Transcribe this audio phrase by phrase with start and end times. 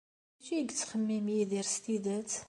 [0.35, 2.31] D acu ay yettxemmim Yidir s tidet?